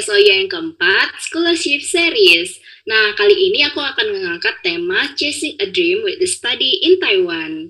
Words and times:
podcast 0.00 0.16
Oya 0.16 0.40
yang 0.40 0.48
keempat, 0.48 1.12
Scholarship 1.20 1.84
Series. 1.84 2.56
Nah, 2.88 3.12
kali 3.20 3.36
ini 3.36 3.68
aku 3.68 3.84
akan 3.84 4.16
mengangkat 4.16 4.56
tema 4.64 5.12
Chasing 5.12 5.60
a 5.60 5.68
Dream 5.68 6.00
with 6.00 6.16
the 6.16 6.24
Study 6.24 6.80
in 6.88 6.96
Taiwan. 6.96 7.68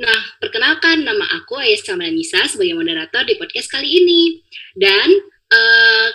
Nah, 0.00 0.20
perkenalkan 0.40 1.04
nama 1.04 1.20
aku 1.36 1.60
Ayah 1.60 1.76
Samranisa 1.76 2.48
sebagai 2.48 2.80
moderator 2.80 3.28
di 3.28 3.36
podcast 3.36 3.68
kali 3.68 3.92
ini. 3.92 4.40
Dan 4.72 5.20
uh, 5.52 6.08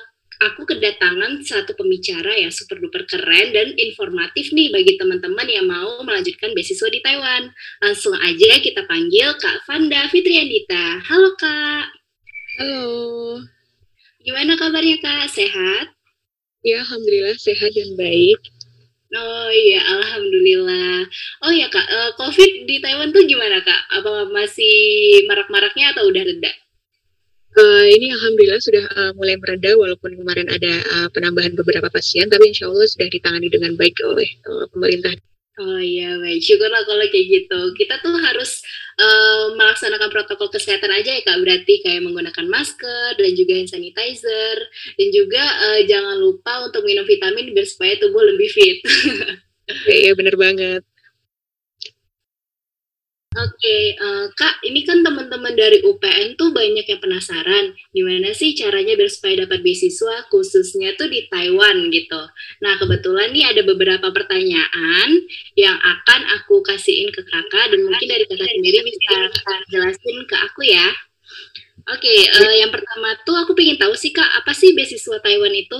aku 0.49 0.65
kedatangan 0.65 1.45
satu 1.45 1.77
pembicara 1.77 2.41
yang 2.41 2.49
super 2.49 2.81
duper 2.81 3.05
keren 3.05 3.53
dan 3.53 3.69
informatif 3.77 4.49
nih 4.57 4.73
bagi 4.73 4.97
teman-teman 4.97 5.45
yang 5.45 5.69
mau 5.69 6.01
melanjutkan 6.01 6.57
beasiswa 6.57 6.89
di 6.89 7.05
Taiwan. 7.05 7.53
Langsung 7.85 8.17
aja 8.17 8.57
kita 8.65 8.89
panggil 8.89 9.37
Kak 9.37 9.69
Vanda 9.69 10.09
Fitriandita. 10.09 11.05
Halo 11.05 11.37
Kak. 11.37 11.85
Halo. 12.57 13.60
Gimana 14.21 14.53
kabarnya 14.53 14.97
Kak? 15.01 15.33
Sehat? 15.33 15.93
Ya, 16.61 16.85
Alhamdulillah 16.85 17.37
sehat 17.41 17.73
dan 17.73 17.97
baik. 17.97 18.37
Oh 19.11 19.49
iya, 19.51 19.81
Alhamdulillah. 19.81 21.09
Oh 21.43 21.51
ya 21.51 21.67
Kak, 21.67 21.83
uh, 21.83 22.11
COVID 22.15 22.69
di 22.69 22.79
Taiwan 22.79 23.11
tuh 23.11 23.25
gimana 23.27 23.59
Kak? 23.59 23.81
Apa 23.99 24.29
masih 24.31 25.25
marak-maraknya 25.27 25.91
atau 25.91 26.07
udah 26.07 26.23
reda? 26.23 26.53
Uh, 27.51 27.83
ini 27.83 28.15
alhamdulillah 28.15 28.63
sudah 28.63 28.87
uh, 28.95 29.11
mulai 29.19 29.35
mereda 29.35 29.75
walaupun 29.75 30.15
kemarin 30.15 30.47
ada 30.47 30.71
uh, 30.95 31.07
penambahan 31.11 31.51
beberapa 31.51 31.91
pasien, 31.91 32.31
tapi 32.31 32.47
insya 32.55 32.71
Allah 32.71 32.87
sudah 32.87 33.11
ditangani 33.11 33.51
dengan 33.51 33.75
baik 33.75 33.99
oleh 34.07 34.39
uh, 34.47 34.71
pemerintah. 34.71 35.11
Oh 35.59 35.77
iya, 35.83 36.15
baik. 36.15 36.39
Syukurlah 36.39 36.87
kalau 36.87 37.03
kayak 37.11 37.27
gitu. 37.27 37.59
Kita 37.75 37.99
tuh 37.99 38.15
harus 38.23 38.63
uh, 38.95 39.51
melaksanakan 39.59 40.07
protokol 40.07 40.47
kesehatan 40.47 40.87
aja 40.95 41.11
ya 41.11 41.21
Kak. 41.27 41.43
Berarti 41.43 41.83
kayak 41.83 42.07
menggunakan 42.07 42.47
masker 42.47 43.19
dan 43.19 43.31
juga 43.35 43.59
hand 43.59 43.67
sanitizer. 43.69 44.57
Dan 44.95 45.07
juga 45.11 45.43
uh, 45.43 45.81
jangan 45.83 46.15
lupa 46.23 46.63
untuk 46.63 46.87
minum 46.87 47.03
vitamin 47.03 47.51
biar 47.51 47.67
supaya 47.67 47.99
tubuh 47.99 48.23
lebih 48.23 48.49
fit. 48.51 48.79
Iya, 49.87 50.19
bener 50.19 50.35
banget. 50.35 50.83
Oke, 53.31 53.95
uh, 53.95 54.27
Kak, 54.35 54.59
ini 54.67 54.83
kan 54.83 55.07
teman-teman 55.07 55.55
dari 55.55 55.79
UPN 55.87 56.35
tuh 56.35 56.51
banyak 56.51 56.83
yang 56.83 56.99
penasaran, 56.99 57.71
gimana 57.95 58.35
sih 58.35 58.51
caranya 58.51 58.91
biar 58.99 59.07
supaya 59.07 59.47
dapat 59.47 59.63
beasiswa, 59.63 60.27
khususnya 60.27 60.99
tuh 60.99 61.07
di 61.07 61.31
Taiwan 61.31 61.87
gitu. 61.95 62.19
Nah, 62.59 62.75
kebetulan 62.75 63.31
nih 63.31 63.55
ada 63.55 63.63
beberapa 63.63 64.11
pertanyaan 64.11 65.23
yang 65.55 65.79
akan 65.79 66.21
aku 66.43 66.59
kasihin 66.59 67.07
ke 67.15 67.23
kakak, 67.23 67.71
dan 67.71 67.79
mungkin 67.87 68.03
dari 68.11 68.27
kakak 68.27 68.51
sendiri 68.51 68.79
bisa 68.83 69.15
jelasin 69.71 70.17
ke 70.27 70.35
aku 70.35 70.61
ya. 70.67 70.87
Oke, 71.87 72.15
uh, 72.35 72.55
yang 72.59 72.67
pertama 72.75 73.15
tuh 73.23 73.39
aku 73.39 73.55
pengen 73.55 73.79
tahu 73.79 73.95
sih 73.95 74.11
Kak, 74.11 74.27
apa 74.43 74.51
sih 74.51 74.75
beasiswa 74.75 75.23
Taiwan 75.23 75.55
itu? 75.55 75.79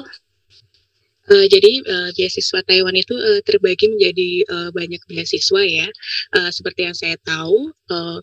Uh, 1.29 1.45
jadi 1.45 1.85
uh, 1.85 2.09
beasiswa 2.17 2.65
Taiwan 2.65 2.97
itu 2.97 3.13
uh, 3.13 3.41
terbagi 3.45 3.93
menjadi 3.93 4.29
uh, 4.49 4.69
banyak 4.73 5.01
beasiswa 5.05 5.61
ya. 5.61 5.87
Uh, 6.33 6.49
seperti 6.49 6.89
yang 6.89 6.97
saya 6.97 7.13
tahu, 7.21 7.69
uh, 7.93 8.17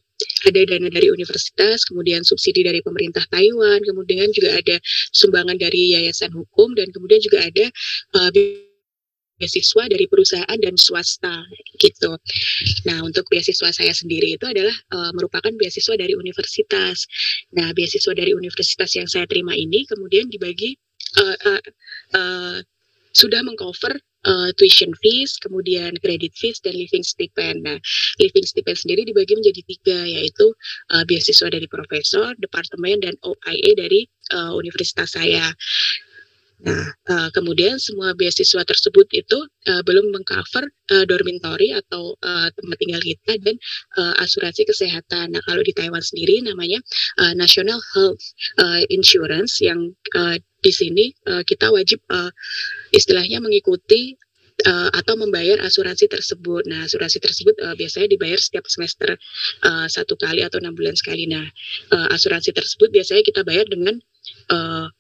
ada 0.50 0.60
dana 0.66 0.90
dari 0.90 1.06
universitas, 1.06 1.86
kemudian 1.86 2.26
subsidi 2.26 2.66
dari 2.66 2.82
pemerintah 2.82 3.22
Taiwan, 3.30 3.78
kemudian 3.86 4.34
juga 4.34 4.58
ada 4.58 4.76
sumbangan 5.14 5.54
dari 5.54 5.94
yayasan 5.94 6.34
hukum, 6.34 6.74
dan 6.74 6.90
kemudian 6.90 7.22
juga 7.22 7.46
ada 7.46 7.66
uh, 8.18 8.30
beasiswa 9.38 9.86
dari 9.86 10.10
perusahaan 10.10 10.58
dan 10.58 10.74
swasta 10.74 11.46
gitu. 11.78 12.18
Nah, 12.90 13.06
untuk 13.06 13.30
beasiswa 13.30 13.70
saya 13.70 13.94
sendiri 13.94 14.34
itu 14.34 14.42
adalah 14.42 14.74
uh, 14.90 15.14
merupakan 15.14 15.54
beasiswa 15.54 15.94
dari 15.94 16.18
universitas. 16.18 17.06
Nah, 17.54 17.70
beasiswa 17.70 18.10
dari 18.10 18.34
universitas 18.34 18.90
yang 18.98 19.06
saya 19.06 19.30
terima 19.30 19.54
ini 19.54 19.86
kemudian 19.86 20.26
dibagi 20.26 20.74
uh, 21.22 21.38
uh, 21.46 21.62
uh, 22.18 22.58
sudah 23.18 23.42
mengcover 23.42 23.98
uh, 24.30 24.50
tuition 24.54 24.94
fees, 25.02 25.34
kemudian 25.42 25.98
credit 25.98 26.30
fees 26.38 26.62
dan 26.62 26.78
living 26.78 27.02
stipend. 27.02 27.66
Nah, 27.66 27.82
living 28.22 28.46
stipend 28.46 28.78
sendiri 28.78 29.02
dibagi 29.02 29.34
menjadi 29.34 29.60
tiga, 29.66 29.98
yaitu 30.06 30.54
uh, 30.94 31.02
beasiswa 31.02 31.50
dari 31.50 31.66
profesor, 31.66 32.38
departemen, 32.38 33.02
dan 33.02 33.18
OIA 33.26 33.74
dari 33.74 34.06
uh, 34.38 34.54
universitas 34.54 35.18
saya. 35.18 35.50
Nah, 36.58 36.90
uh, 37.06 37.30
kemudian 37.30 37.78
semua 37.78 38.18
beasiswa 38.18 38.66
tersebut 38.66 39.06
itu 39.14 39.38
uh, 39.70 39.82
belum 39.86 40.10
mengcover 40.10 40.66
uh, 40.90 41.04
dormitory 41.06 41.70
atau 41.70 42.18
uh, 42.18 42.50
tempat 42.50 42.76
tinggal 42.82 43.02
kita 43.02 43.38
dan 43.38 43.54
uh, 43.94 44.14
asuransi 44.18 44.66
kesehatan. 44.66 45.38
Nah, 45.38 45.42
kalau 45.46 45.62
di 45.62 45.70
Taiwan 45.70 46.02
sendiri 46.02 46.42
namanya 46.42 46.82
uh, 47.22 47.30
National 47.38 47.78
Health 47.94 48.22
uh, 48.58 48.82
Insurance 48.90 49.62
yang 49.62 49.94
uh, 50.18 50.34
di 50.58 50.72
sini 50.74 51.14
uh, 51.30 51.46
kita 51.46 51.70
wajib 51.70 52.02
uh, 52.10 52.34
istilahnya 52.90 53.38
mengikuti 53.38 54.18
uh, 54.66 54.90
atau 54.90 55.14
membayar 55.14 55.62
asuransi 55.62 56.10
tersebut. 56.10 56.66
Nah, 56.66 56.90
asuransi 56.90 57.22
tersebut 57.22 57.54
uh, 57.62 57.78
biasanya 57.78 58.10
dibayar 58.10 58.40
setiap 58.40 58.66
semester 58.66 59.14
uh, 59.62 59.86
satu 59.86 60.18
kali 60.18 60.42
atau 60.42 60.58
enam 60.58 60.74
bulan 60.74 60.98
sekali. 60.98 61.30
Nah, 61.30 61.46
uh, 61.94 62.08
asuransi 62.10 62.50
tersebut 62.50 62.90
biasanya 62.90 63.22
kita 63.22 63.46
bayar 63.46 63.70
dengan 63.70 63.94
uh, 64.50 64.90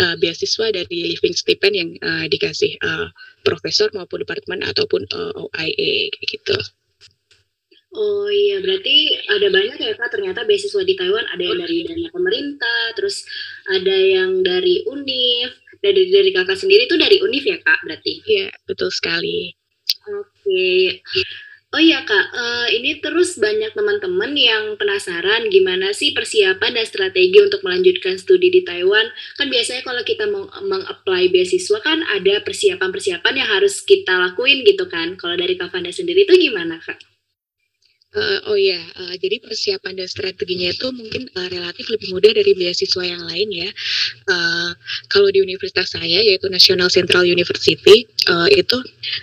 uh, 0.00 0.16
beasiswa 0.16 0.72
dari 0.72 0.98
living 1.12 1.34
stipend 1.36 1.74
yang 1.76 1.90
uh, 2.00 2.24
dikasih 2.30 2.78
uh, 2.80 3.08
profesor 3.44 3.92
maupun 3.92 4.22
departemen 4.24 4.64
ataupun 4.64 5.04
uh, 5.12 5.32
OIA 5.36 6.08
gitu. 6.24 6.56
Oh 7.92 8.24
iya, 8.32 8.56
berarti 8.64 9.20
ada 9.28 9.52
banyak 9.52 9.76
ya 9.76 9.92
Kak 9.92 10.16
ternyata 10.16 10.48
beasiswa 10.48 10.80
di 10.80 10.96
Taiwan 10.96 11.28
ada 11.28 11.44
yang 11.44 11.60
dari 11.60 11.84
dana 11.84 12.08
pemerintah, 12.08 12.96
terus 12.96 13.28
ada 13.68 13.92
yang 13.92 14.40
dari 14.40 14.80
UNIF, 14.88 15.52
dari 15.84 16.08
dari 16.08 16.30
Kakak 16.32 16.56
sendiri 16.56 16.88
itu 16.88 16.96
dari 16.96 17.20
UNIF 17.20 17.44
ya 17.44 17.60
Kak 17.60 17.84
berarti? 17.84 18.24
Iya, 18.24 18.48
betul 18.64 18.88
sekali. 18.88 19.52
Oke. 20.08 21.04
Oh 21.72 21.80
iya 21.80 22.04
kak, 22.04 22.26
uh, 22.36 22.68
ini 22.68 23.00
terus 23.00 23.40
banyak 23.40 23.72
teman-teman 23.72 24.36
yang 24.36 24.76
penasaran 24.76 25.48
gimana 25.48 25.96
sih 25.96 26.12
persiapan 26.12 26.76
dan 26.76 26.84
strategi 26.84 27.40
untuk 27.40 27.64
melanjutkan 27.64 28.20
studi 28.20 28.52
di 28.52 28.60
Taiwan. 28.60 29.08
Kan 29.40 29.48
biasanya 29.48 29.80
kalau 29.80 30.04
kita 30.04 30.28
mau 30.28 30.52
meng-apply 30.52 31.32
beasiswa 31.32 31.80
kan 31.80 32.04
ada 32.12 32.44
persiapan-persiapan 32.44 33.34
yang 33.40 33.48
harus 33.48 33.80
kita 33.88 34.12
lakuin 34.20 34.68
gitu 34.68 34.84
kan. 34.84 35.16
Kalau 35.16 35.32
dari 35.32 35.56
Kak 35.56 35.72
Fanda 35.72 35.88
sendiri 35.88 36.28
itu 36.28 36.36
gimana 36.36 36.76
kak? 36.76 37.11
Uh, 38.12 38.52
oh 38.52 38.58
ya, 38.60 38.76
uh, 38.76 39.16
jadi 39.16 39.40
persiapan 39.40 39.96
dan 39.96 40.04
strateginya 40.04 40.68
itu 40.68 40.92
mungkin 40.92 41.32
uh, 41.32 41.48
relatif 41.48 41.88
lebih 41.88 42.12
mudah 42.12 42.36
dari 42.36 42.52
beasiswa 42.52 43.00
yang 43.08 43.24
lain 43.24 43.48
ya. 43.48 43.70
Uh, 44.28 44.76
kalau 45.08 45.32
di 45.32 45.40
universitas 45.40 45.96
saya 45.96 46.20
yaitu 46.20 46.44
National 46.52 46.92
Central 46.92 47.24
University 47.24 48.04
uh, 48.28 48.52
itu 48.52 48.76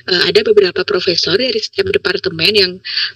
uh, 0.09 0.21
ada 0.25 0.41
beberapa 0.41 0.81
profesor 0.81 1.37
dari 1.37 1.61
setiap 1.61 1.85
departemen 1.93 2.53
yang 2.57 2.71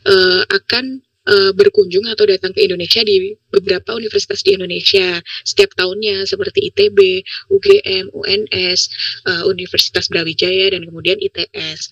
uh, 0.06 0.46
akan 0.54 1.02
uh, 1.26 1.52
berkunjung 1.58 2.06
atau 2.06 2.28
datang 2.28 2.52
ke 2.52 2.64
Indonesia 2.64 3.02
di 3.02 3.34
beberapa 3.50 3.96
universitas 3.96 4.44
di 4.44 4.56
Indonesia 4.56 5.20
setiap 5.42 5.74
tahunnya 5.74 6.28
seperti 6.28 6.70
ITB, 6.70 7.26
UGM, 7.50 8.14
UNS, 8.14 8.80
uh, 9.26 9.44
Universitas 9.50 10.06
Brawijaya 10.12 10.76
dan 10.76 10.86
kemudian 10.86 11.18
ITS. 11.18 11.90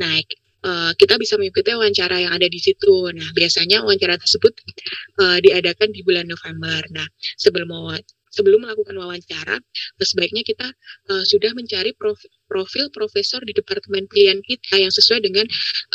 Nah, 0.00 0.18
uh, 0.64 0.92
kita 0.96 1.18
bisa 1.18 1.36
mengikuti 1.38 1.70
wawancara 1.74 2.22
yang 2.22 2.32
ada 2.34 2.48
di 2.48 2.58
situ. 2.58 3.10
Nah, 3.12 3.28
biasanya 3.34 3.82
wawancara 3.84 4.16
tersebut 4.18 4.52
uh, 5.20 5.38
diadakan 5.42 5.90
di 5.90 6.00
bulan 6.06 6.26
November. 6.30 6.80
Nah, 6.94 7.06
sebelum 7.38 7.68
sebelum 8.32 8.64
melakukan 8.64 8.96
wawancara, 8.96 9.60
sebaiknya 10.00 10.42
kita 10.42 10.66
uh, 11.12 11.24
sudah 11.28 11.52
mencari 11.52 11.92
prof, 11.92 12.16
profil 12.48 12.88
profesor 12.88 13.44
di 13.44 13.52
departemen 13.52 14.08
pilihan 14.08 14.40
kita 14.40 14.80
yang 14.80 14.90
sesuai 14.90 15.20
dengan 15.20 15.44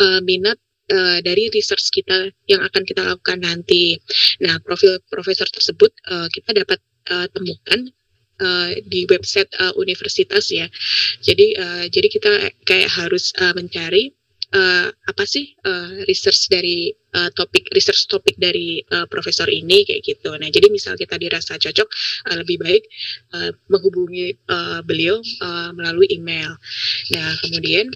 uh, 0.05 0.21
minat 0.21 0.57
uh, 0.93 1.19
dari 1.25 1.49
research 1.49 1.89
kita 1.89 2.29
yang 2.45 2.61
akan 2.61 2.83
kita 2.85 3.01
lakukan 3.01 3.41
nanti. 3.41 3.97
Nah, 4.43 4.61
profil 4.61 5.01
profesor 5.09 5.49
tersebut 5.49 5.91
uh, 6.13 6.29
kita 6.29 6.61
dapat 6.61 6.79
uh, 7.09 7.25
temukan 7.33 7.89
uh, 8.41 8.69
di 8.85 9.09
website 9.09 9.49
uh, 9.57 9.73
universitas 9.77 10.49
ya. 10.53 10.69
Jadi 11.25 11.57
uh, 11.57 11.85
jadi 11.89 12.07
kita 12.07 12.31
kayak 12.65 12.89
harus 12.93 13.33
uh, 13.41 13.53
mencari 13.57 14.16
uh, 14.53 14.87
apa 14.91 15.23
sih 15.27 15.55
uh, 15.65 16.03
research 16.07 16.47
dari 16.47 16.93
uh, 17.15 17.29
topik 17.35 17.67
research 17.75 18.07
topik 18.07 18.35
dari 18.39 18.79
uh, 18.93 19.07
profesor 19.09 19.47
ini 19.49 19.83
kayak 19.83 20.03
gitu. 20.05 20.31
Nah, 20.37 20.47
jadi 20.47 20.71
misal 20.71 20.95
kita 20.95 21.19
dirasa 21.19 21.59
cocok 21.59 21.87
uh, 22.31 22.35
lebih 22.39 22.57
baik 22.61 22.83
uh, 23.35 23.51
menghubungi 23.67 24.37
uh, 24.47 24.79
beliau 24.85 25.19
uh, 25.43 25.71
melalui 25.75 26.07
email. 26.13 26.55
Nah, 27.15 27.35
kemudian 27.43 27.91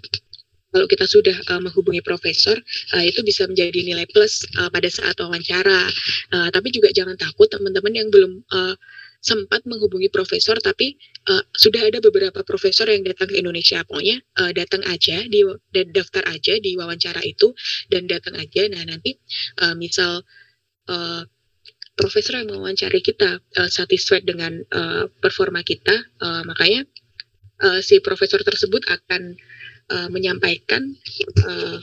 kalau 0.71 0.87
kita 0.87 1.03
sudah 1.03 1.35
uh, 1.51 1.59
menghubungi 1.59 1.99
profesor, 1.99 2.55
uh, 2.95 3.03
itu 3.03 3.19
bisa 3.27 3.43
menjadi 3.43 3.83
nilai 3.83 4.07
plus 4.07 4.47
uh, 4.55 4.71
pada 4.71 4.87
saat 4.87 5.19
wawancara. 5.19 5.83
Uh, 6.31 6.47
tapi 6.47 6.71
juga 6.71 6.95
jangan 6.95 7.19
takut 7.19 7.51
teman-teman 7.51 7.91
yang 7.91 8.07
belum 8.07 8.39
uh, 8.55 8.75
sempat 9.21 9.61
menghubungi 9.69 10.09
profesor 10.09 10.57
tapi 10.57 10.97
uh, 11.29 11.45
sudah 11.53 11.85
ada 11.85 12.01
beberapa 12.01 12.41
profesor 12.41 12.89
yang 12.89 13.05
datang 13.05 13.29
ke 13.29 13.37
Indonesia. 13.37 13.85
Pokoknya 13.85 14.17
uh, 14.41 14.51
datang 14.51 14.81
aja 14.89 15.21
di 15.29 15.45
daftar 15.93 16.25
aja 16.33 16.57
di 16.57 16.73
wawancara 16.73 17.21
itu 17.21 17.53
dan 17.93 18.09
datang 18.09 18.35
aja. 18.41 18.65
Nah 18.73 18.81
nanti 18.83 19.15
uh, 19.61 19.77
misal 19.77 20.25
uh, 20.89 21.21
profesor 21.93 22.41
yang 22.41 22.49
mewawancari 22.49 23.05
kita 23.05 23.37
uh, 23.37 23.69
satisfied 23.69 24.25
dengan 24.25 24.57
uh, 24.73 25.05
performa 25.21 25.61
kita, 25.61 25.93
uh, 26.17 26.41
makanya 26.49 26.89
uh, 27.61 27.79
si 27.79 28.01
profesor 28.01 28.41
tersebut 28.41 28.81
akan 28.89 29.37
uh, 29.93 30.09
menyampaikan 30.09 30.81
uh, 31.45 31.77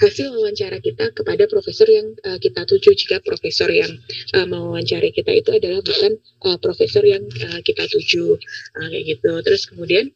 hasil 0.00 0.34
wawancara 0.34 0.82
kita 0.82 1.14
kepada 1.14 1.46
profesor 1.46 1.86
yang 1.86 2.14
uh, 2.26 2.38
kita 2.42 2.66
tuju 2.66 2.90
jika 2.94 3.22
profesor 3.22 3.70
yang 3.70 3.90
uh, 4.34 4.46
mewawancari 4.46 5.14
kita 5.14 5.30
itu 5.30 5.50
adalah 5.54 5.80
bukan 5.84 6.18
uh, 6.46 6.58
profesor 6.58 7.02
yang 7.06 7.22
uh, 7.26 7.60
kita 7.62 7.86
tuju. 7.86 8.34
Uh, 8.74 8.88
kayak 8.90 9.04
gitu. 9.18 9.32
Terus 9.46 9.62
kemudian 9.70 10.10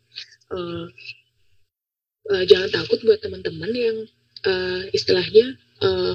uh, 0.51 0.87
uh, 2.33 2.45
jangan 2.47 2.71
takut 2.75 2.99
buat 3.07 3.23
teman-teman 3.23 3.71
yang 3.71 3.97
uh, 4.47 4.83
istilahnya 4.91 5.57
uh, 5.83 6.15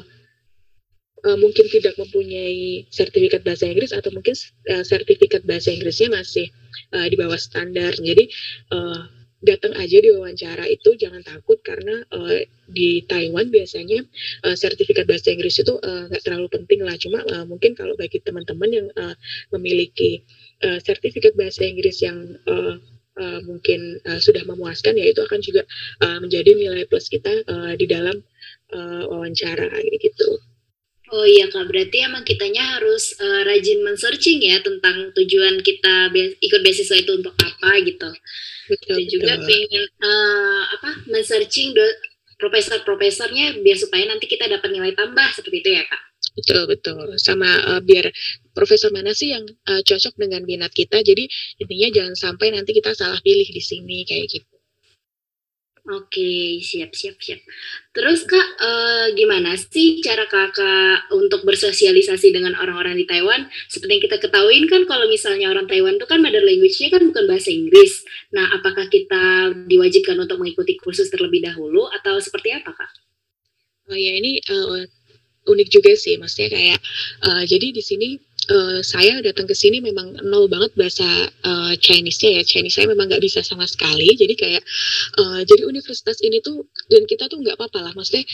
uh, 1.23 1.37
mungkin 1.39 1.65
tidak 1.71 1.95
mempunyai 1.95 2.85
sertifikat 2.91 3.41
bahasa 3.41 3.67
Inggris 3.67 3.95
atau 3.95 4.11
mungkin 4.11 4.35
uh, 4.69 4.83
sertifikat 4.83 5.47
bahasa 5.47 5.71
Inggrisnya 5.71 6.11
masih 6.11 6.51
uh, 6.93 7.07
di 7.07 7.15
bawah 7.15 7.39
standar. 7.39 7.95
Jadi 7.95 8.27
uh, 8.75 9.22
datang 9.43 9.75
aja 9.75 9.99
di 9.99 10.09
wawancara 10.15 10.63
itu 10.71 10.95
jangan 10.95 11.19
takut 11.19 11.59
karena 11.59 11.99
uh, 12.15 12.39
di 12.63 13.03
Taiwan 13.03 13.51
biasanya 13.51 13.99
uh, 14.47 14.55
sertifikat 14.55 15.03
bahasa 15.03 15.35
Inggris 15.35 15.59
itu 15.59 15.75
eh, 15.83 16.03
nggak 16.07 16.21
uh, 16.21 16.25
terlalu 16.25 16.47
penting 16.47 16.79
lah 16.81 16.95
cuma 16.95 17.19
uh, 17.27 17.43
mungkin 17.43 17.75
kalau 17.75 17.93
bagi 17.99 18.23
teman-teman 18.23 18.69
yang 18.71 18.87
uh, 18.95 19.13
memiliki 19.51 20.23
uh, 20.63 20.79
sertifikat 20.79 21.35
bahasa 21.35 21.67
Inggris 21.67 21.99
yang 21.99 22.39
uh, 22.47 22.79
uh, 23.19 23.39
mungkin 23.43 23.99
uh, 24.07 24.17
sudah 24.23 24.47
memuaskan 24.47 24.95
ya 24.95 25.11
itu 25.11 25.19
akan 25.19 25.39
juga 25.43 25.67
uh, 26.01 26.17
menjadi 26.23 26.55
nilai 26.55 26.87
plus 26.87 27.11
kita 27.11 27.43
uh, 27.43 27.75
di 27.75 27.85
dalam 27.85 28.23
uh, 28.71 29.03
wawancara 29.11 29.69
gitu. 29.99 30.39
Oh 31.13 31.27
iya 31.29 31.45
kak, 31.45 31.69
berarti 31.69 32.01
emang 32.01 32.25
kitanya 32.25 32.79
harus 32.79 33.13
uh, 33.21 33.45
rajin 33.45 33.85
men-searching 33.85 34.41
ya 34.41 34.57
tentang 34.65 35.13
tujuan 35.13 35.61
kita 35.61 36.09
ikut 36.41 36.61
beasiswa 36.65 36.97
itu 36.97 37.11
untuk 37.13 37.37
apa 37.37 37.69
gitu. 37.85 38.09
Betul, 38.69 38.95
Dan 38.95 39.03
juga 39.11 39.33
pengen 39.43 39.83
uh, 39.99 40.61
apa 40.79 40.89
men-searching 41.11 41.75
profesor-profesornya 42.39 43.59
biar 43.63 43.77
supaya 43.79 44.03
nanti 44.07 44.27
kita 44.27 44.47
dapat 44.47 44.69
nilai 44.71 44.91
tambah 44.95 45.27
seperti 45.35 45.57
itu 45.63 45.69
ya 45.79 45.83
kak. 45.87 46.01
Betul 46.33 46.61
betul. 46.65 47.05
Sama 47.21 47.49
uh, 47.75 47.81
biar 47.83 48.09
profesor 48.55 48.89
mana 48.89 49.13
sih 49.13 49.35
yang 49.35 49.45
uh, 49.69 49.81
cocok 49.85 50.17
dengan 50.17 50.41
minat 50.47 50.73
kita. 50.73 51.03
Jadi 51.05 51.29
intinya 51.61 51.89
jangan 51.93 52.15
sampai 52.17 52.55
nanti 52.55 52.73
kita 52.73 52.95
salah 52.97 53.19
pilih 53.21 53.45
di 53.45 53.61
sini 53.61 54.07
kayak 54.07 54.27
gitu. 54.31 54.52
Oke, 55.83 56.63
siap, 56.63 56.95
siap, 56.95 57.19
siap. 57.19 57.43
Terus 57.91 58.23
Kak, 58.23 58.47
eh, 58.55 59.07
gimana 59.19 59.51
sih 59.59 59.99
cara 59.99 60.23
Kakak 60.31 61.11
untuk 61.11 61.43
bersosialisasi 61.43 62.31
dengan 62.31 62.55
orang-orang 62.55 62.95
di 62.95 63.03
Taiwan? 63.03 63.51
Seperti 63.67 63.91
yang 63.99 64.03
kita 64.07 64.17
ketahui 64.23 64.63
kan 64.71 64.87
kalau 64.87 65.11
misalnya 65.11 65.51
orang 65.51 65.67
Taiwan 65.67 65.99
itu 65.99 66.07
kan 66.07 66.23
mother 66.23 66.39
language-nya 66.39 66.87
kan 66.87 67.03
bukan 67.11 67.27
bahasa 67.27 67.51
Inggris. 67.51 67.99
Nah, 68.31 68.55
apakah 68.55 68.87
kita 68.87 69.51
diwajibkan 69.67 70.15
untuk 70.23 70.39
mengikuti 70.39 70.79
kursus 70.79 71.11
terlebih 71.11 71.43
dahulu 71.43 71.91
atau 71.91 72.15
seperti 72.15 72.55
apa 72.55 72.71
Kak? 72.71 72.91
Oh 73.91 73.99
ya, 73.99 74.15
ini 74.15 74.39
uh, 74.39 74.87
unik 75.43 75.67
juga 75.71 75.91
sih, 75.95 76.15
maksudnya 76.19 76.49
kayak, 76.51 76.79
uh, 77.27 77.43
jadi 77.43 77.67
di 77.75 77.83
sini 77.83 78.09
uh, 78.51 78.79
saya 78.83 79.23
datang 79.23 79.47
ke 79.47 79.55
sini 79.55 79.79
memang 79.79 80.19
nol 80.25 80.51
banget 80.51 80.75
bahasa 80.75 81.05
uh, 81.45 81.73
Chinese-nya 81.79 82.41
ya. 82.41 82.43
Chinese 82.43 82.75
saya 82.79 82.91
memang 82.91 83.07
nggak 83.07 83.23
bisa 83.23 83.39
sama 83.45 83.63
sekali. 83.69 84.11
Jadi 84.17 84.33
kayak 84.35 84.63
uh, 85.19 85.41
jadi 85.47 85.63
universitas 85.63 86.19
ini 86.25 86.43
tuh 86.43 86.67
dan 86.91 87.07
kita 87.07 87.31
tuh 87.31 87.39
nggak 87.39 87.55
apa-apa 87.55 87.79
lah. 87.91 87.93
Maksudnya 87.95 88.25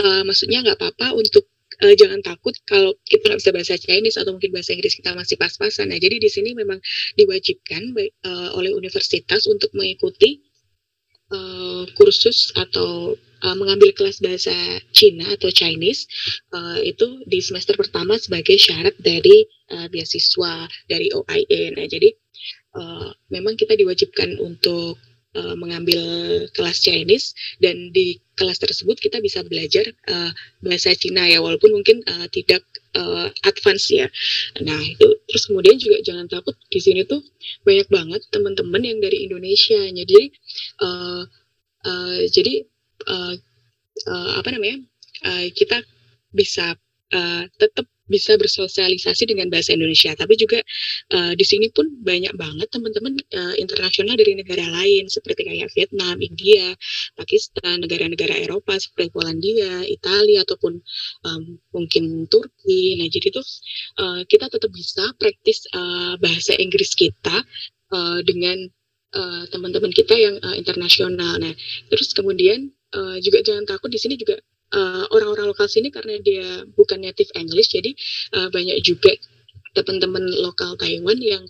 uh, 0.00 0.22
maksudnya 0.24 0.64
nggak 0.64 0.78
apa-apa 0.78 1.16
untuk 1.16 1.48
uh, 1.84 1.94
jangan 1.94 2.20
takut 2.24 2.54
kalau 2.64 2.94
kita 3.04 3.34
nggak 3.34 3.40
bisa 3.40 3.52
bahasa 3.52 3.74
Chinese 3.76 4.16
atau 4.16 4.32
mungkin 4.32 4.50
bahasa 4.54 4.72
Inggris 4.72 4.96
kita 4.96 5.12
masih 5.12 5.36
pas-pasan. 5.36 5.92
Nah, 5.92 5.98
jadi 6.00 6.16
di 6.16 6.30
sini 6.30 6.56
memang 6.56 6.80
diwajibkan 7.18 7.92
uh, 8.24 8.50
oleh 8.56 8.72
universitas 8.72 9.44
untuk 9.50 9.72
mengikuti 9.76 10.40
uh, 11.32 11.84
kursus 11.94 12.56
atau 12.56 13.16
uh, 13.44 13.56
mengambil 13.58 13.90
kelas 13.94 14.18
bahasa 14.22 14.54
Cina 14.94 15.26
atau 15.34 15.50
Chinese 15.52 16.06
uh, 16.54 16.78
itu 16.82 17.22
di 17.26 17.38
semester 17.42 17.74
pertama 17.74 18.16
sebagai 18.16 18.56
syarat 18.58 18.94
dari 19.00 19.46
uh, 19.74 19.86
beasiswa 19.90 20.66
dari 20.90 21.10
OIA. 21.12 21.74
Nah, 21.74 21.86
jadi 21.86 22.10
uh, 22.78 23.10
memang 23.30 23.58
kita 23.58 23.74
diwajibkan 23.78 24.38
untuk 24.40 24.98
mengambil 25.38 26.02
kelas 26.50 26.82
Chinese 26.82 27.30
dan 27.62 27.94
di 27.94 28.18
kelas 28.38 28.62
tersebut 28.62 29.02
kita 29.02 29.18
bisa 29.18 29.42
belajar 29.42 29.82
uh, 30.06 30.30
bahasa 30.62 30.94
Cina 30.94 31.26
ya 31.26 31.42
walaupun 31.42 31.74
mungkin 31.74 32.06
uh, 32.06 32.30
tidak 32.30 32.62
uh, 32.94 33.26
advance 33.42 33.90
ya. 33.90 34.06
Nah 34.62 34.78
itu 34.78 35.18
terus 35.26 35.50
kemudian 35.50 35.74
juga 35.82 35.98
jangan 36.06 36.30
takut 36.30 36.54
di 36.70 36.78
sini 36.78 37.02
tuh 37.02 37.18
banyak 37.66 37.90
banget 37.90 38.22
teman-teman 38.30 38.82
yang 38.86 38.98
dari 39.02 39.26
Indonesia. 39.26 39.82
Jadi 39.90 40.20
uh, 40.86 41.22
uh, 41.82 42.20
jadi 42.30 42.62
uh, 43.08 43.34
apa 44.38 44.48
namanya 44.54 44.78
uh, 45.24 45.46
kita 45.56 45.82
bisa 46.32 46.76
uh, 47.12 47.44
tetap 47.56 47.86
bisa 48.08 48.40
bersosialisasi 48.40 49.28
dengan 49.28 49.52
bahasa 49.52 49.76
Indonesia. 49.76 50.16
Tapi 50.16 50.34
juga 50.34 50.58
uh, 51.12 51.32
di 51.36 51.44
sini 51.44 51.68
pun 51.68 51.86
banyak 52.00 52.32
banget 52.34 52.68
teman-teman 52.72 53.20
uh, 53.36 53.54
internasional 53.60 54.16
dari 54.16 54.32
negara 54.32 54.64
lain 54.64 55.06
seperti 55.12 55.44
kayak 55.44 55.68
Vietnam, 55.76 56.16
India, 56.18 56.72
Pakistan, 57.14 57.84
negara-negara 57.84 58.32
Eropa 58.40 58.80
seperti 58.80 59.12
Polandia, 59.12 59.84
Italia 59.84 60.42
ataupun 60.42 60.80
um, 61.28 61.42
mungkin 61.76 62.24
Turki. 62.32 62.96
Nah 62.96 63.06
jadi 63.12 63.28
tuh 63.28 63.44
uh, 64.00 64.24
kita 64.24 64.48
tetap 64.48 64.72
bisa 64.72 65.04
praktis 65.20 65.68
uh, 65.76 66.16
bahasa 66.18 66.56
Inggris 66.56 66.96
kita 66.96 67.44
uh, 67.92 68.20
dengan 68.24 68.72
teman-teman 69.48 69.88
uh, 69.88 69.96
kita 69.96 70.16
yang 70.16 70.36
uh, 70.44 70.52
internasional. 70.52 71.40
Nah 71.40 71.52
terus 71.88 72.12
kemudian 72.12 72.72
uh, 72.94 73.16
juga 73.20 73.42
jangan 73.44 73.64
takut 73.66 73.90
di 73.92 73.98
sini 74.00 74.14
juga 74.16 74.38
eh, 74.68 75.04
orang-orang 75.16 75.48
lokal 75.48 75.64
sini 75.64 75.88
karena 75.88 76.20
dia 76.20 76.64
bukan 76.76 77.00
native 77.00 77.32
English 77.36 77.72
jadi 77.72 77.90
uh, 78.36 78.48
banyak 78.52 78.78
juga 78.84 79.16
teman-teman 79.72 80.24
lokal 80.44 80.76
Taiwan 80.76 81.18
yang 81.20 81.44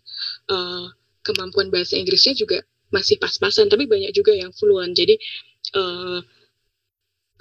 uh, 0.50 0.86
kemampuan 1.22 1.68
bahasa 1.68 1.96
Inggrisnya 1.96 2.34
juga 2.34 2.64
masih 2.88 3.20
pas-pasan 3.20 3.68
tapi 3.68 3.84
banyak 3.84 4.12
juga 4.16 4.32
yang 4.32 4.52
fluent. 4.56 4.96
Jadi 4.96 5.20
uh, 5.76 6.20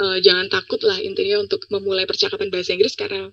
uh, 0.03 0.17
jangan 0.19 0.51
takut 0.51 0.79
lah 0.83 1.00
intinya 1.00 1.39
untuk 1.39 1.63
memulai 1.71 2.03
percakapan 2.03 2.51
bahasa 2.51 2.75
Inggris 2.75 2.95
karena 3.00 3.31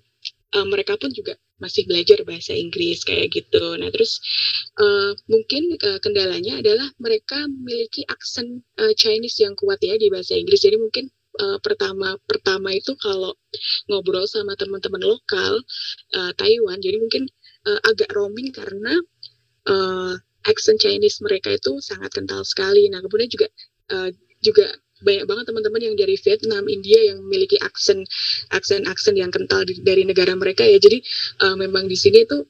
uh, 0.55 0.65
mereka 0.67 0.95
pun 0.95 1.11
juga 1.11 1.35
masih 1.57 1.87
belajar 1.87 2.19
bahasa 2.27 2.51
Inggris 2.51 3.07
kayak 3.07 3.31
gitu. 3.31 3.79
Nah 3.79 3.87
terus 3.91 4.19
uh, 4.79 5.15
mungkin 5.31 5.79
uh, 5.79 5.99
kendalanya 6.03 6.59
adalah 6.59 6.87
mereka 6.99 7.47
memiliki 7.47 8.03
aksen 8.11 8.63
uh, 8.79 8.93
Chinese 8.95 9.39
yang 9.39 9.55
kuat 9.55 9.79
ya 9.79 9.95
di 9.95 10.11
bahasa 10.11 10.35
Inggris. 10.35 10.63
Jadi 10.63 10.75
mungkin 10.75 11.07
uh, 11.39 11.57
pertama 11.63 12.19
pertama 12.27 12.75
itu 12.75 12.95
kalau 12.99 13.35
ngobrol 13.87 14.27
sama 14.27 14.55
teman-teman 14.59 15.03
lokal 15.03 15.63
uh, 16.15 16.31
Taiwan, 16.35 16.79
jadi 16.83 16.99
mungkin 16.99 17.27
uh, 17.67 17.79
agak 17.87 18.11
roaming 18.11 18.51
karena 18.51 18.99
uh, 19.71 20.13
aksen 20.45 20.77
Chinese 20.77 21.23
mereka 21.23 21.55
itu 21.55 21.79
sangat 21.81 22.13
kental 22.13 22.43
sekali. 22.43 22.87
Nah 22.91 22.99
kemudian 22.99 23.31
juga 23.31 23.47
uh, 23.95 24.09
juga 24.43 24.67
banyak 25.05 25.25
banget 25.29 25.45
teman-teman 25.53 25.81
yang 25.85 25.95
dari 25.95 26.15
Vietnam, 26.17 26.63
India 26.65 26.99
yang 27.13 27.21
memiliki 27.21 27.61
aksen 27.61 28.01
aksen-aksen 28.49 29.13
yang 29.15 29.29
kental 29.29 29.61
di, 29.63 29.77
dari 29.85 30.03
negara 30.03 30.33
mereka 30.33 30.65
ya. 30.65 30.81
Jadi 30.81 31.05
uh, 31.45 31.55
memang 31.55 31.85
di 31.85 31.93
sini 31.93 32.25
itu 32.25 32.41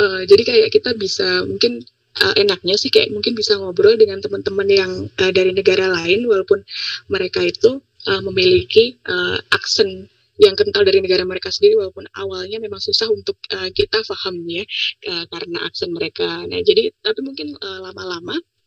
uh, 0.00 0.22
jadi 0.24 0.42
kayak 0.42 0.68
kita 0.72 0.96
bisa 0.96 1.44
mungkin 1.44 1.84
uh, 2.24 2.34
enaknya 2.34 2.74
sih 2.80 2.88
kayak 2.88 3.12
mungkin 3.12 3.36
bisa 3.36 3.60
ngobrol 3.60 3.94
dengan 3.94 4.18
teman-teman 4.24 4.68
yang 4.68 4.92
uh, 5.06 5.32
dari 5.32 5.52
negara 5.52 5.86
lain 5.92 6.24
walaupun 6.24 6.64
mereka 7.12 7.44
itu 7.44 7.78
uh, 8.08 8.22
memiliki 8.24 8.96
uh, 9.06 9.38
aksen 9.52 10.08
yang 10.38 10.54
kental 10.54 10.86
dari 10.86 11.02
negara 11.02 11.26
mereka 11.26 11.50
sendiri 11.50 11.74
walaupun 11.82 12.06
awalnya 12.14 12.62
memang 12.62 12.78
susah 12.78 13.10
untuk 13.10 13.34
uh, 13.50 13.66
kita 13.74 14.06
paham 14.06 14.38
uh, 14.46 15.24
karena 15.34 15.58
aksen 15.66 15.90
mereka. 15.90 16.46
Nah, 16.46 16.62
jadi 16.62 16.94
tapi 17.02 17.20
mungkin 17.26 17.58
lama-lama 17.58 18.38
uh, 18.38 18.57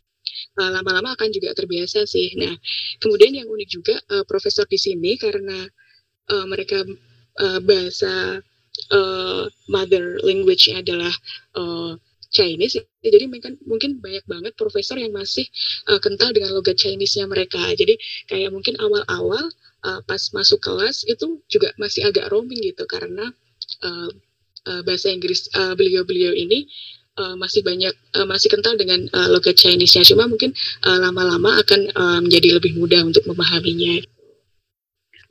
lama-lama 0.58 1.16
akan 1.16 1.30
juga 1.32 1.56
terbiasa 1.56 2.06
sih. 2.06 2.36
Nah, 2.38 2.54
kemudian 3.00 3.34
yang 3.34 3.48
unik 3.48 3.70
juga 3.72 3.96
uh, 4.12 4.26
profesor 4.28 4.68
di 4.68 4.78
sini 4.78 5.16
karena 5.16 5.66
uh, 6.30 6.46
mereka 6.48 6.84
uh, 7.40 7.60
bahasa 7.64 8.44
uh, 8.92 9.44
mother 9.72 10.20
language-nya 10.24 10.84
adalah 10.84 11.14
uh, 11.58 11.96
Chinese, 12.32 12.80
jadi 13.04 13.28
mungkin 13.28 13.60
mungkin 13.68 14.00
banyak 14.00 14.24
banget 14.24 14.54
profesor 14.56 14.96
yang 14.96 15.12
masih 15.12 15.44
uh, 15.92 16.00
kental 16.00 16.32
dengan 16.32 16.56
logat 16.56 16.80
Chinese-nya 16.80 17.28
mereka. 17.28 17.60
Jadi 17.76 18.00
kayak 18.32 18.56
mungkin 18.56 18.80
awal-awal 18.80 19.52
uh, 19.84 20.00
pas 20.08 20.24
masuk 20.32 20.64
kelas 20.64 21.04
itu 21.12 21.44
juga 21.52 21.76
masih 21.76 22.08
agak 22.08 22.32
roaming 22.32 22.64
gitu 22.64 22.88
karena 22.88 23.36
uh, 23.84 24.10
uh, 24.64 24.82
bahasa 24.88 25.12
Inggris 25.12 25.52
beliau-beliau 25.52 26.32
uh, 26.32 26.40
ini 26.40 26.72
uh, 27.22 27.38
masih 27.38 27.62
banyak 27.62 27.94
uh, 28.18 28.26
masih 28.26 28.50
kental 28.50 28.74
dengan 28.74 29.06
uh, 29.14 29.30
logat 29.30 29.62
Chinese-nya 29.62 30.02
cuma 30.10 30.26
mungkin 30.26 30.58
lama 30.82 31.14
lama-lama 31.14 31.62
akan 31.62 31.82
uh, 31.94 32.20
menjadi 32.26 32.58
lebih 32.58 32.82
mudah 32.82 33.06
untuk 33.06 33.22
memahaminya. 33.30 34.02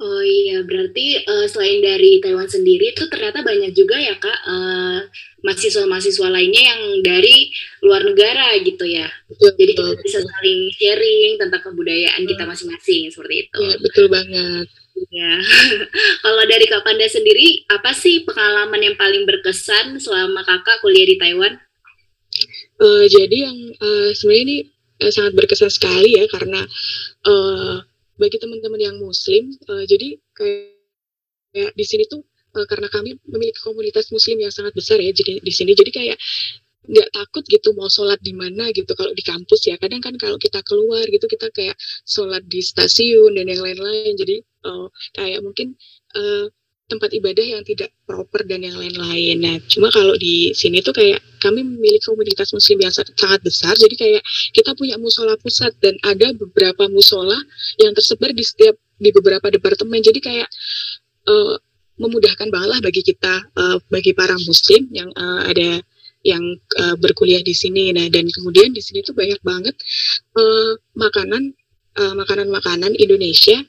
Oh 0.00 0.25
iya, 0.25 0.64
berarti 0.64 1.28
uh, 1.28 1.44
selain 1.44 1.85
dari 1.85 2.25
Taiwan 2.25 2.49
sendiri 2.49 2.97
itu 2.97 3.04
ternyata 3.12 3.44
banyak 3.44 3.76
juga 3.76 4.00
ya 4.00 4.16
kak 4.16 4.38
uh, 4.49 5.04
mahasiswa-mahasiswa 5.44 6.25
lainnya 6.25 6.73
yang 6.73 6.82
dari 7.04 7.52
luar 7.85 8.09
negara 8.09 8.56
gitu 8.64 8.88
ya. 8.88 9.12
Betul, 9.28 9.61
Jadi 9.61 9.73
kita 9.76 9.92
bisa 10.00 10.18
saling 10.25 10.61
sharing 10.73 11.30
tentang 11.37 11.61
kebudayaan 11.68 12.23
kita 12.25 12.49
hmm. 12.49 12.49
masing-masing 12.49 13.12
seperti 13.12 13.35
itu. 13.44 13.61
Ya, 13.61 13.76
betul 13.76 14.06
banget. 14.09 14.66
Ya, 15.12 15.32
kalau 16.25 16.44
dari 16.49 16.64
Kak 16.64 16.80
Panda 16.80 17.04
sendiri, 17.04 17.68
apa 17.68 17.92
sih 17.92 18.25
pengalaman 18.25 18.80
yang 18.80 18.97
paling 18.97 19.28
berkesan 19.28 20.00
selama 20.00 20.44
kakak 20.49 20.80
kuliah 20.80 21.04
di 21.04 21.20
Taiwan? 21.20 21.61
Uh, 22.80 23.04
jadi 23.12 23.37
yang 23.44 23.58
uh, 23.76 24.10
sebenarnya 24.16 24.44
ini 24.49 24.58
uh, 25.04 25.12
sangat 25.12 25.32
berkesan 25.37 25.68
sekali 25.68 26.16
ya 26.16 26.25
karena 26.32 26.64
uh, 27.28 27.76
bagi 28.16 28.40
teman-teman 28.40 28.80
yang 28.80 28.96
Muslim, 28.96 29.52
uh, 29.68 29.84
jadi 29.84 30.16
kayak 30.32 31.72
di 31.76 31.84
sini 31.84 32.08
tuh 32.08 32.25
uh, 32.56 32.64
karena 32.64 32.88
kami 32.88 33.20
memiliki 33.28 33.60
komunitas 33.60 34.08
Muslim 34.08 34.40
yang 34.40 34.52
sangat 34.52 34.72
besar 34.72 34.96
ya, 34.96 35.12
jadi 35.12 35.44
di 35.44 35.52
sini 35.52 35.76
jadi 35.76 35.92
kayak 35.92 36.18
nggak 36.80 37.08
takut 37.12 37.44
gitu 37.44 37.76
mau 37.76 37.92
sholat 37.92 38.16
di 38.25 38.32
mana 38.32 38.72
gitu 38.72 38.96
kalau 38.96 39.12
di 39.12 39.20
kampus 39.20 39.68
ya. 39.68 39.76
Kadang 39.76 40.00
kan 40.00 40.16
kalau 40.16 40.40
kita 40.40 40.64
keluar 40.64 41.04
gitu 41.04 41.28
kita 41.28 41.52
kayak 41.52 41.76
sholat 42.08 42.40
di 42.49 42.64
stasiun 42.64 43.37
dan 43.37 43.46
yang 43.46 43.60
lain-lain 43.60 44.16
jadi 44.16 44.40
uh, 44.64 44.88
kayak 45.12 45.44
mungkin 45.44 45.76
uh, 46.16 46.49
tempat 46.90 47.14
ibadah 47.14 47.47
yang 47.47 47.62
tidak 47.62 47.94
proper 48.02 48.42
dan 48.42 48.66
yang 48.66 48.75
lain-lain. 48.75 49.38
Nah, 49.38 49.56
cuma 49.70 49.88
kalau 49.94 50.18
di 50.18 50.50
sini 50.50 50.82
tuh 50.82 50.90
kayak 50.90 51.23
kami 51.38 51.62
memiliki 51.62 52.11
komunitas 52.11 52.50
muslim 52.50 52.82
yang 52.82 52.92
sangat 52.92 53.40
besar, 53.40 53.78
jadi 53.78 53.94
kayak 53.94 54.23
kita 54.50 54.75
punya 54.75 54.99
musola 54.99 55.38
pusat 55.38 55.70
dan 55.78 55.94
ada 56.02 56.35
beberapa 56.35 56.90
musola 56.90 57.38
yang 57.78 57.94
tersebar 57.94 58.35
di 58.35 58.42
setiap 58.42 58.75
di 58.99 59.14
beberapa 59.14 59.47
departemen. 59.49 60.02
Jadi 60.02 60.18
kayak 60.18 60.49
uh, 61.30 61.54
memudahkan 62.02 62.50
banget 62.50 62.68
lah 62.68 62.80
bagi 62.82 63.06
kita, 63.06 63.35
uh, 63.54 63.78
bagi 63.88 64.11
para 64.12 64.35
muslim 64.42 64.90
yang 64.90 65.09
uh, 65.14 65.47
ada 65.47 65.80
yang 66.26 66.42
uh, 66.82 66.97
berkuliah 67.00 67.40
di 67.40 67.56
sini. 67.56 67.94
Nah, 67.97 68.11
dan 68.12 68.28
kemudian 68.28 68.75
di 68.76 68.82
sini 68.85 69.00
tuh 69.00 69.16
banyak 69.16 69.40
banget 69.40 69.73
uh, 70.37 70.76
makanan 70.99 71.56
uh, 71.97 72.14
makanan-makanan 72.16 72.92
Indonesia 72.97 73.61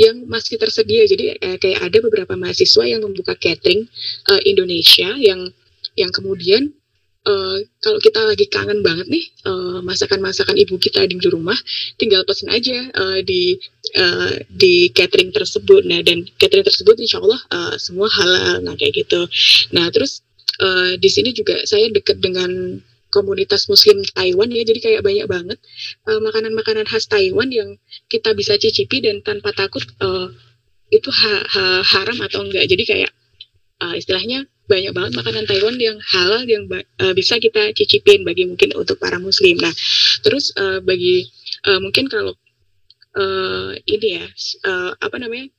yang 0.00 0.26
masih 0.26 0.56
tersedia. 0.56 1.06
Jadi 1.06 1.38
uh, 1.38 1.56
kayak 1.58 1.80
ada 1.84 1.98
beberapa 2.02 2.34
mahasiswa 2.34 2.84
yang 2.86 3.02
membuka 3.02 3.34
catering 3.38 3.86
uh, 4.30 4.40
Indonesia 4.46 5.14
yang 5.18 5.50
yang 5.94 6.10
kemudian 6.10 6.74
uh, 7.24 7.58
kalau 7.80 7.98
kita 8.02 8.20
lagi 8.24 8.46
kangen 8.50 8.82
banget 8.82 9.06
nih 9.06 9.24
masakan-masakan 9.84 10.56
uh, 10.56 10.62
ibu 10.64 10.74
kita 10.80 11.04
di 11.06 11.16
rumah, 11.30 11.56
tinggal 12.00 12.24
pesen 12.26 12.50
aja 12.50 12.90
uh, 12.94 13.20
di 13.22 13.56
uh, 13.96 14.34
di 14.50 14.90
catering 14.92 15.30
tersebut. 15.30 15.86
Nah 15.86 16.00
dan 16.02 16.26
catering 16.40 16.66
tersebut 16.66 16.96
insya 17.00 17.20
Allah 17.22 17.40
uh, 17.52 17.74
semua 17.78 18.08
halal, 18.10 18.64
nah 18.64 18.74
kayak 18.74 19.06
gitu. 19.06 19.26
Nah 19.72 19.88
terus 19.94 20.24
uh, 20.60 20.98
di 20.98 21.08
sini 21.10 21.30
juga 21.30 21.58
saya 21.64 21.90
dekat 21.90 22.20
dengan 22.20 22.80
komunitas 23.14 23.70
Muslim 23.70 24.02
Taiwan 24.02 24.50
ya, 24.50 24.66
jadi 24.66 24.80
kayak 24.82 25.02
banyak 25.06 25.26
banget 25.30 25.58
makanan-makanan 26.04 26.84
uh, 26.84 26.90
khas 26.90 27.06
Taiwan 27.06 27.54
yang 27.54 27.78
kita 28.10 28.34
bisa 28.34 28.58
cicipi 28.58 28.98
dan 29.06 29.22
tanpa 29.22 29.54
takut 29.54 29.86
uh, 30.02 30.34
itu 30.90 31.10
ha 31.14 31.34
ha 31.46 31.62
haram 31.82 32.18
atau 32.26 32.42
enggak. 32.42 32.66
Jadi 32.66 32.82
kayak 32.82 33.10
uh, 33.82 33.94
istilahnya 33.94 34.50
banyak 34.64 34.92
banget 34.96 35.12
makanan 35.20 35.44
Taiwan 35.44 35.76
yang 35.76 35.98
halal 36.00 36.42
yang 36.48 36.64
uh, 36.72 37.12
bisa 37.12 37.36
kita 37.36 37.70
cicipin 37.76 38.24
bagi 38.24 38.48
mungkin 38.48 38.72
untuk 38.74 38.96
para 38.96 39.20
Muslim. 39.20 39.60
Nah, 39.60 39.72
terus 40.24 40.56
uh, 40.56 40.80
bagi 40.80 41.28
uh, 41.68 41.80
mungkin 41.84 42.08
kalau 42.08 42.32
uh, 43.16 43.70
ini 43.84 44.08
ya 44.20 44.24
uh, 44.64 44.90
apa 44.96 45.16
namanya 45.20 45.52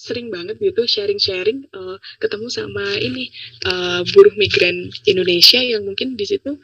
sering 0.00 0.32
banget 0.32 0.56
gitu 0.56 0.88
sharing-sharing 0.88 1.68
uh, 1.76 2.00
ketemu 2.16 2.48
sama 2.48 2.84
ini 2.96 3.28
uh, 3.68 4.00
buruh 4.16 4.32
migran 4.40 4.88
Indonesia 5.04 5.60
yang 5.60 5.84
mungkin 5.84 6.16
di 6.16 6.24
situ 6.24 6.56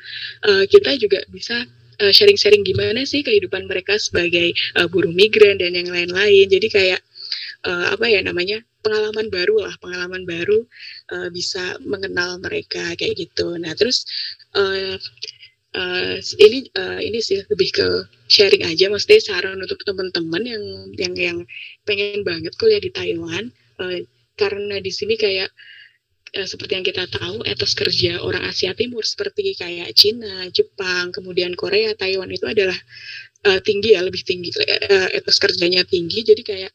uh, 0.48 0.64
kita 0.64 0.96
juga 0.96 1.20
bisa 1.28 1.68
sharing-sharing 2.00 2.64
uh, 2.64 2.68
gimana 2.68 3.00
sih 3.04 3.20
kehidupan 3.20 3.68
mereka 3.68 3.96
sebagai 4.00 4.52
uh, 4.80 4.88
buruh 4.88 5.12
migran 5.12 5.56
dan 5.60 5.72
yang 5.72 5.88
lain-lain. 5.88 6.46
Jadi 6.48 6.68
kayak 6.68 7.00
uh, 7.64 7.96
apa 7.96 8.06
ya 8.08 8.20
namanya 8.20 8.60
pengalaman 8.84 9.26
baru 9.32 9.66
lah, 9.66 9.74
pengalaman 9.82 10.22
baru 10.28 10.62
uh, 11.10 11.28
bisa 11.32 11.80
mengenal 11.82 12.38
mereka 12.38 12.94
kayak 12.94 13.16
gitu. 13.16 13.56
Nah 13.58 13.72
terus 13.74 14.06
uh, 14.54 14.94
uh, 15.76 16.16
ini 16.40 16.58
uh, 16.74 16.98
ini 16.98 17.18
sih 17.20 17.44
lebih 17.46 17.68
ke 17.70 17.86
sharing 18.26 18.64
aja 18.64 18.88
maksudnya 18.88 19.20
saran 19.22 19.60
untuk 19.60 19.78
teman-teman 19.84 20.42
yang 20.42 20.64
yang 20.96 21.14
yang 21.14 21.38
pengen 21.84 22.24
banget 22.24 22.56
kuliah 22.56 22.80
di 22.80 22.90
Taiwan. 22.90 23.52
Uh, 23.76 24.02
karena 24.36 24.80
di 24.80 24.92
sini 24.92 25.16
kayak 25.16 25.48
seperti 26.36 26.76
yang 26.76 26.84
kita 26.84 27.08
tahu 27.08 27.40
etos 27.48 27.72
kerja 27.72 28.20
orang 28.20 28.44
Asia 28.44 28.76
Timur 28.76 29.00
seperti 29.00 29.56
kayak 29.56 29.96
Cina, 29.96 30.44
Jepang, 30.52 31.08
kemudian 31.08 31.56
Korea, 31.56 31.96
Taiwan 31.96 32.28
itu 32.28 32.44
adalah 32.44 32.76
uh, 33.48 33.60
tinggi 33.64 33.96
ya 33.96 34.04
lebih 34.04 34.20
tinggi 34.20 34.52
uh, 34.52 35.08
etos 35.16 35.40
kerjanya 35.40 35.88
tinggi. 35.88 36.20
Jadi 36.20 36.42
kayak 36.44 36.72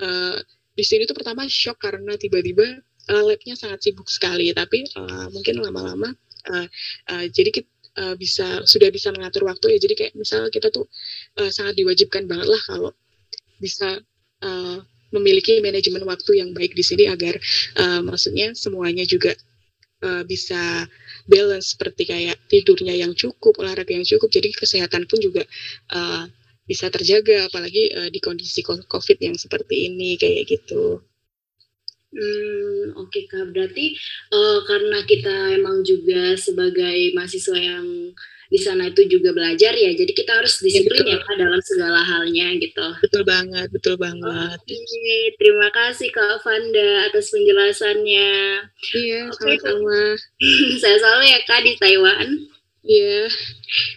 uh, 0.00 0.40
di 0.72 0.84
sini 0.86 1.04
tuh 1.04 1.12
pertama 1.12 1.44
shock 1.44 1.84
karena 1.84 2.16
tiba-tiba 2.16 2.80
uh, 3.12 3.22
labnya 3.28 3.52
sangat 3.52 3.84
sibuk 3.84 4.08
sekali. 4.08 4.48
Tapi 4.56 4.88
uh, 4.96 5.28
mungkin 5.28 5.60
lama-lama 5.60 6.08
uh, 6.48 6.66
uh, 7.12 7.24
jadi 7.28 7.52
kita 7.52 7.68
uh, 7.98 8.14
bisa 8.16 8.64
sudah 8.64 8.88
bisa 8.88 9.12
mengatur 9.12 9.44
waktu 9.48 9.76
ya 9.76 9.78
jadi 9.82 9.94
kayak 9.94 10.12
misal 10.16 10.48
kita 10.48 10.68
tuh 10.72 10.86
uh, 11.40 11.50
sangat 11.52 11.76
diwajibkan 11.76 12.24
banget 12.28 12.48
lah 12.48 12.62
kalau 12.64 12.90
bisa 13.60 14.00
uh, 14.42 14.78
memiliki 15.12 15.60
manajemen 15.60 16.02
waktu 16.08 16.40
yang 16.40 16.56
baik 16.56 16.72
di 16.72 16.84
sini 16.84 17.06
agar 17.06 17.36
uh, 17.76 18.00
maksudnya 18.00 18.56
semuanya 18.56 19.04
juga 19.04 19.36
uh, 20.02 20.24
bisa 20.24 20.88
balance 21.28 21.76
seperti 21.76 22.08
kayak 22.08 22.36
tidurnya 22.48 22.96
yang 22.96 23.12
cukup 23.14 23.60
olahraga 23.60 23.94
yang 23.94 24.08
cukup 24.08 24.32
jadi 24.32 24.50
kesehatan 24.56 25.06
pun 25.06 25.20
juga 25.20 25.44
uh, 25.94 26.26
bisa 26.66 26.88
terjaga 26.88 27.46
apalagi 27.46 27.92
uh, 27.94 28.08
di 28.08 28.18
kondisi 28.18 28.64
covid 28.64 29.18
yang 29.20 29.36
seperti 29.36 29.92
ini 29.92 30.16
kayak 30.16 30.48
gitu. 30.48 31.04
Hmm, 32.12 32.92
oke 33.00 33.08
okay, 33.08 33.24
Kak. 33.24 33.56
Berarti 33.56 33.96
uh, 34.32 34.60
karena 34.68 34.98
kita 35.08 35.56
emang 35.56 35.80
juga 35.80 36.36
sebagai 36.36 37.16
mahasiswa 37.16 37.56
yang 37.56 38.12
di 38.52 38.60
sana 38.60 38.92
itu 38.92 39.08
juga 39.08 39.32
belajar 39.32 39.72
ya, 39.72 39.96
jadi 39.96 40.12
kita 40.12 40.28
harus 40.36 40.60
iya, 40.60 40.64
disiplin 40.68 41.08
ya, 41.08 41.16
ya 41.16 41.18
Kak 41.24 41.36
dalam 41.40 41.60
segala 41.64 42.04
halnya 42.04 42.52
gitu. 42.60 42.84
Betul 43.00 43.24
banget, 43.24 43.72
betul 43.72 43.96
banget. 43.96 44.60
Oke, 44.60 44.76
okay, 44.76 45.32
terima 45.40 45.72
kasih 45.72 46.12
Kak 46.12 46.44
Vanda 46.44 47.08
atas 47.08 47.32
penjelasannya. 47.32 48.32
Iya, 48.92 49.20
okay. 49.32 49.56
sama-sama. 49.56 50.20
Saya 50.84 50.96
selalu 51.00 51.24
ya 51.32 51.40
Kak 51.48 51.60
di 51.64 51.72
Taiwan. 51.80 52.28
Iya. 52.84 53.20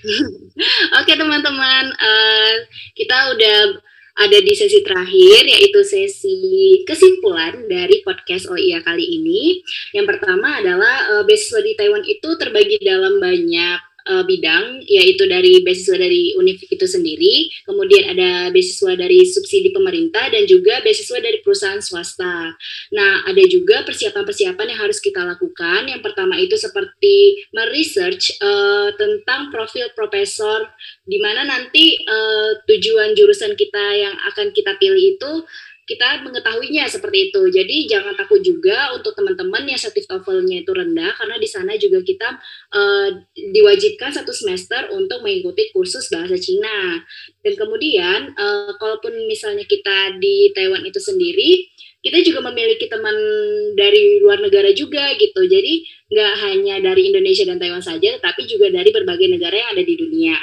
Oke 1.03 1.03
okay, 1.03 1.15
teman-teman, 1.19 1.85
uh, 1.91 2.53
kita 2.95 3.35
udah 3.35 3.57
ada 4.15 4.37
di 4.39 4.53
sesi 4.55 4.79
terakhir 4.79 5.43
yaitu 5.43 5.83
sesi 5.83 6.81
kesimpulan 6.87 7.67
dari 7.67 7.99
podcast 8.01 8.47
OIA 8.47 8.79
kali 8.79 9.03
ini. 9.19 9.59
Yang 9.91 10.15
pertama 10.15 10.63
adalah 10.63 11.19
uh, 11.19 11.23
beasiswa 11.27 11.59
di 11.59 11.75
Taiwan 11.75 12.03
itu 12.07 12.29
terbagi 12.39 12.79
dalam 12.79 13.19
banyak 13.19 13.94
uh, 14.05 14.23
bidang 14.23 14.85
yaitu 14.85 15.25
dari 15.25 15.61
beasiswa 15.65 15.97
dari 15.97 16.37
univ 16.37 16.61
itu 16.65 16.85
sendiri, 16.85 17.49
kemudian 17.65 18.15
ada 18.15 18.49
beasiswa 18.53 18.93
dari 18.95 19.25
subsidi 19.25 19.73
pemerintah 19.73 20.29
dan 20.29 20.45
juga 20.45 20.81
beasiswa 20.85 21.19
dari 21.19 21.41
perusahaan 21.41 21.81
swasta. 21.81 22.53
Nah, 22.93 23.13
ada 23.25 23.43
juga 23.49 23.83
persiapan-persiapan 23.83 24.67
yang 24.71 24.79
harus 24.85 25.01
kita 25.01 25.21
lakukan. 25.25 25.89
Yang 25.89 26.01
pertama 26.05 26.37
itu 26.37 26.55
seperti 26.55 27.45
meresearch 27.51 28.37
uh, 28.39 28.89
tentang 28.95 29.49
profil 29.49 29.89
profesor 29.97 30.69
di 31.05 31.17
mana 31.21 31.45
nanti 31.45 31.97
uh, 32.05 32.61
tujuan 32.65 33.13
jurusan 33.13 33.53
kita 33.53 33.85
yang 33.97 34.15
akan 34.33 34.53
kita 34.53 34.77
pilih 34.77 35.17
itu 35.17 35.33
kita 35.85 36.25
mengetahuinya 36.25 36.89
seperti 36.89 37.29
itu. 37.29 37.41
Jadi 37.53 37.85
jangan 37.85 38.17
takut 38.17 38.41
juga 38.41 38.91
untuk 38.97 39.13
teman-teman 39.13 39.69
yang 39.69 39.77
statif 39.77 40.09
TOEFL-nya 40.09 40.65
itu 40.65 40.71
rendah 40.73 41.13
karena 41.13 41.37
di 41.37 41.45
sana 41.45 41.77
juga 41.77 42.01
kita 42.01 42.41
uh, 42.73 43.09
diwajibkan 43.37 44.09
satu 44.09 44.33
semester 44.33 44.89
untuk 44.97 45.21
mengikuti 45.21 45.69
kursus 45.69 46.09
bahasa 46.09 46.35
Cina. 46.41 47.05
Dan 47.45 47.53
kemudian 47.53 48.33
uh, 48.33 48.73
kalaupun 48.81 49.13
misalnya 49.29 49.63
kita 49.69 50.17
di 50.17 50.49
Taiwan 50.57 50.81
itu 50.83 50.97
sendiri, 50.97 51.69
kita 52.01 52.21
juga 52.21 52.45
memiliki 52.49 52.85
teman 52.85 53.17
dari 53.77 54.21
luar 54.21 54.41
negara 54.41 54.73
juga 54.73 55.13
gitu. 55.17 55.41
Jadi 55.45 55.85
nggak 56.09 56.33
hanya 56.49 56.75
dari 56.81 57.13
Indonesia 57.13 57.45
dan 57.45 57.61
Taiwan 57.61 57.81
saja, 57.81 58.17
tapi 58.21 58.49
juga 58.49 58.73
dari 58.73 58.89
berbagai 58.89 59.29
negara 59.29 59.53
yang 59.53 59.69
ada 59.77 59.85
di 59.85 59.93
dunia. 59.97 60.37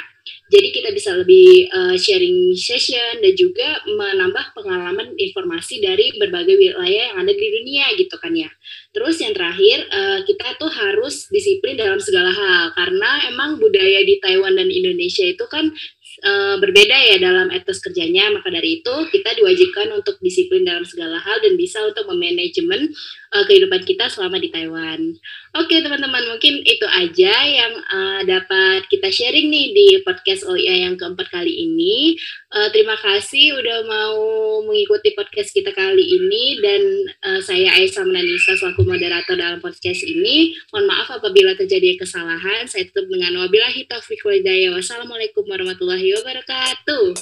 Jadi 0.53 0.69
kita 0.69 0.93
bisa 0.93 1.17
lebih 1.17 1.65
uh, 1.73 1.97
sharing 1.97 2.53
session 2.53 3.25
dan 3.25 3.33
juga 3.33 3.81
menambah 3.89 4.53
pengalaman 4.53 5.17
informasi 5.17 5.81
dari 5.81 6.13
berbagai 6.13 6.53
wilayah 6.53 7.09
yang 7.09 7.25
ada 7.25 7.33
di 7.33 7.47
dunia 7.49 7.89
gitu 7.97 8.13
kan 8.21 8.37
ya. 8.37 8.53
Terus 8.93 9.17
yang 9.17 9.33
terakhir 9.33 9.89
uh, 9.89 10.21
kita 10.21 10.53
tuh 10.61 10.69
harus 10.69 11.25
disiplin 11.33 11.73
dalam 11.73 11.97
segala 11.97 12.29
hal 12.29 12.69
karena 12.77 13.33
emang 13.33 13.57
budaya 13.57 14.05
di 14.05 14.21
Taiwan 14.21 14.53
dan 14.53 14.69
Indonesia 14.69 15.25
itu 15.25 15.41
kan 15.49 15.73
uh, 16.21 16.55
berbeda 16.61 16.97
ya 17.09 17.17
dalam 17.17 17.49
etos 17.49 17.81
kerjanya, 17.81 18.29
maka 18.29 18.53
dari 18.53 18.85
itu 18.85 18.95
kita 19.09 19.33
diwajibkan 19.33 19.89
untuk 19.97 20.21
disiplin 20.21 20.61
dalam 20.61 20.85
segala 20.85 21.17
hal 21.17 21.41
dan 21.41 21.57
bisa 21.57 21.81
untuk 21.81 22.05
memanajemen 22.05 22.93
uh, 23.33 23.43
kehidupan 23.49 23.81
kita 23.83 24.07
selama 24.07 24.37
di 24.37 24.53
Taiwan. 24.53 25.17
Oke 25.53 25.81
teman-teman, 25.81 26.33
mungkin 26.33 26.61
itu 26.65 26.85
aja 26.89 27.33
yang 27.45 27.73
uh, 27.89 28.21
dapat 28.25 28.85
kita 28.89 29.09
sharing 29.09 29.49
nih 29.49 29.67
di 29.73 29.87
podcast 30.05 30.45
OIA 30.45 30.89
yang 30.89 30.97
keempat 30.97 31.29
kali 31.29 31.49
ini. 31.49 32.17
Uh, 32.53 32.69
terima 32.69 32.97
kasih 33.01 33.57
udah 33.57 33.85
mau 33.85 34.17
mengikuti 34.65 35.13
podcast 35.17 35.53
kita 35.53 35.73
kali 35.73 36.01
ini 36.01 36.57
dan 36.61 36.81
uh, 37.25 37.41
saya 37.41 37.73
Aisyah 37.77 38.05
Menanisa 38.05 38.57
selaku 38.57 38.85
moderator 38.85 39.37
dalam 39.37 39.61
podcast 39.61 40.05
ini. 40.05 40.53
Mohon 40.73 40.85
maaf 40.89 41.09
apabila 41.13 41.57
terjadi 41.57 41.97
kesalahan. 42.01 42.69
Saya 42.69 42.89
tutup 42.89 43.09
dengan 43.09 43.41
wabillahi 43.41 43.89
taufiq 43.89 44.21
walhidayah. 44.25 44.73
Wassalamualaikum 44.73 45.45
warahmatullahi 45.45 46.13
wabarakatuh. 46.21 47.13